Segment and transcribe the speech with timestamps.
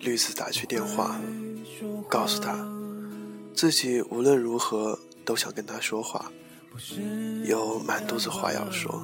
[0.00, 1.20] 绿子打去电话，
[2.08, 2.56] 告诉他
[3.54, 6.32] 自己无论如何都想跟他说话，
[7.44, 9.02] 有满肚子话要说，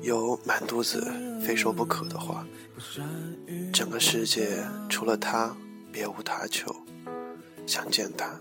[0.00, 1.12] 有满肚子
[1.44, 2.46] 非说不可的话。
[3.72, 5.56] 整个世界除了他，
[5.90, 6.74] 别无他求。
[7.66, 8.38] 想见他，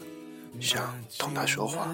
[0.59, 1.89] 想同他说话。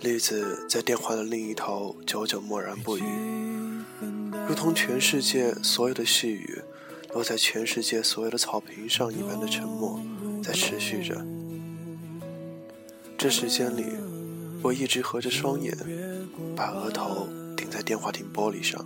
[0.00, 3.04] 绿子在电话的另一头久久默然不语，
[4.48, 6.60] 如同全世界所有的细雨。
[7.14, 10.00] 落在全世界所有的草坪上一般的沉默，
[10.42, 11.22] 在持续着。
[13.18, 13.84] 这时间里，
[14.62, 15.76] 我一直合着双眼，
[16.56, 18.82] 把额头顶在电话亭玻璃上。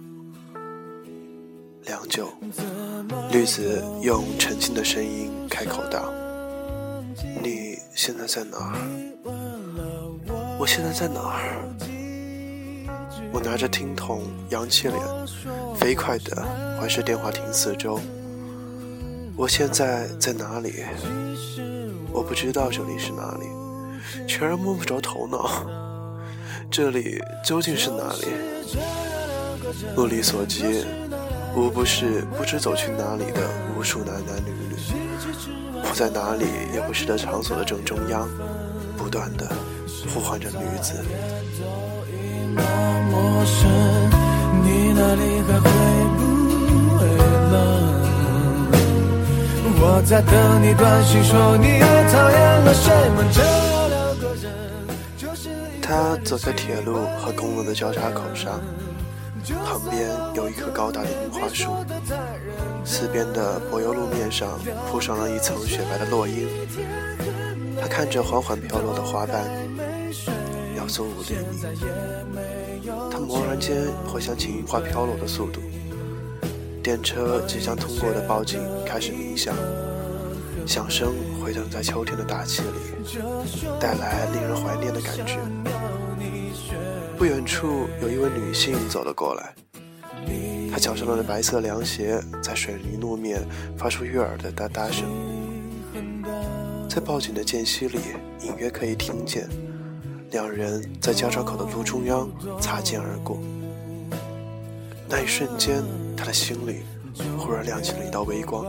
[1.85, 2.33] 良久，
[3.31, 6.13] 绿子用沉静的声音开口道
[7.41, 8.77] ：“你现在在哪儿？
[10.59, 11.63] 我现在在哪儿？”
[13.33, 15.01] 我拿着听筒，扬起脸，
[15.77, 16.45] 飞快地
[16.79, 18.01] 环视电话亭四周。
[19.37, 20.83] 我现在在哪里？
[22.11, 23.47] 我不知道这里是哪里，
[24.27, 25.67] 全然摸不着头脑。
[26.71, 28.29] 这里究竟是哪里？
[29.95, 30.87] 目力所及，
[31.55, 34.77] 无不是不知走去哪里的无数男男女女。
[35.85, 38.27] 我在哪里也不是这场所的正中央，
[38.97, 39.47] 不断的
[40.09, 41.05] 呼唤着女子。
[49.97, 55.81] 我在等你短信说你又讨厌了谁瞒着我两个人。
[55.81, 58.61] 他走在铁路和公路的交叉口上
[59.65, 61.71] 旁边有一棵高大的樱花树
[62.85, 64.61] 四边的柏油路面上
[64.91, 66.47] 铺上了一层雪白的落英
[67.81, 69.49] 他看着缓缓飘落的花瓣
[70.77, 71.73] 要送无怜悯
[73.11, 75.63] 他蓦然间回想起樱花飘落的速度。
[76.87, 79.57] 电车即将通过的报警开始鸣响，
[80.65, 83.19] 响声回荡在秋天的大气里，
[83.81, 85.37] 带来令人怀念的感觉。
[87.19, 89.53] 不远处有一位女性走了过来，
[90.71, 93.45] 她脚上的白色凉鞋在水泥路面
[93.77, 95.09] 发出悦耳的哒哒声，
[96.89, 97.99] 在报警的间隙里，
[98.43, 99.49] 隐约可以听见
[100.31, 102.31] 两人在交叉口的路中央
[102.61, 103.41] 擦肩而过。
[105.09, 105.83] 那一瞬间。
[106.17, 106.81] 他的心里
[107.37, 108.65] 忽然亮起了一道微光。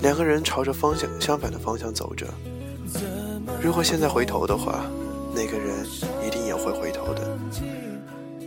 [0.00, 2.26] 两个人朝着方向相反的方向走着。
[3.62, 4.86] 如果现在回头的话，
[5.34, 5.84] 那个人
[6.26, 7.38] 一定也会回头的。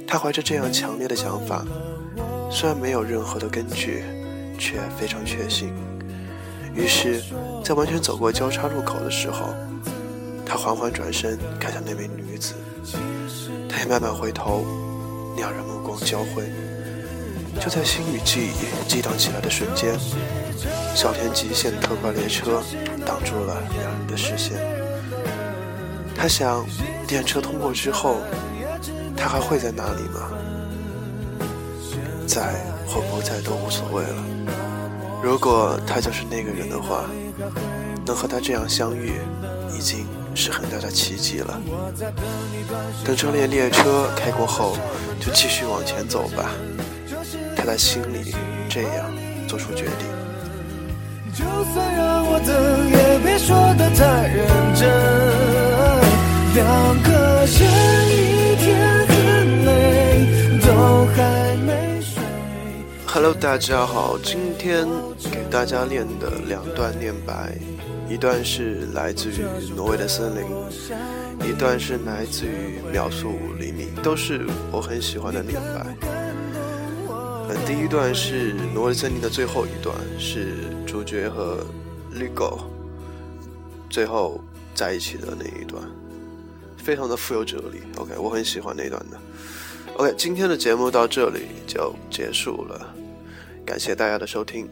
[0.07, 1.63] 他怀着这样强烈的想法，
[2.49, 4.03] 虽然没有任何的根据，
[4.57, 5.71] 却非常确信。
[6.73, 7.21] 于是，
[7.63, 9.53] 在完全走过交叉路口的时候，
[10.47, 12.55] 他缓缓转身看向那位女子，
[13.69, 14.65] 他也慢慢回头，
[15.39, 16.51] 两人目光交汇。
[17.61, 19.97] 就在心与记忆激荡起来的瞬间，
[20.93, 22.61] 小田极限特快列车
[23.05, 24.57] 挡住了两人的视线。
[26.15, 26.65] 他想，
[27.07, 28.17] 电车通过之后，
[29.15, 30.29] 他还会在哪里吗？
[32.27, 32.53] 在
[32.85, 34.23] 或不在都无所谓了。
[35.23, 37.05] 如果他就是那个人的话，
[38.05, 39.13] 能和他这样相遇，
[39.73, 40.05] 已经
[40.39, 41.61] 是很大的奇迹了。
[43.03, 44.77] 等这列列车开过后，
[45.19, 46.51] 就继续往前走吧。
[47.55, 48.33] 他在心里
[48.69, 49.11] 这样
[49.47, 50.07] 做出决定。
[63.21, 64.87] Hello，大家好，今天
[65.29, 67.53] 给大家练的两段念白，
[68.09, 69.43] 一段是来自于
[69.75, 70.45] 挪威的森林，
[71.45, 75.93] 一段是来自于秒速五厘米，都是我很喜欢的念白。
[77.67, 80.53] 第一段是《挪威森林》的最后一段，是
[80.87, 81.57] 主角和
[82.13, 82.69] 绿狗
[83.89, 84.39] 最后
[84.73, 85.83] 在一起的那一段，
[86.77, 87.81] 非常的富有哲理。
[87.97, 89.19] OK，我很喜欢那一段的。
[89.97, 92.95] OK，今天的节目到这里就结束了，
[93.69, 94.67] 感谢大家的收听。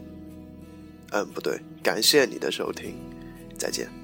[1.12, 2.96] 嗯，不对，感谢你的收听，
[3.56, 3.97] 再见。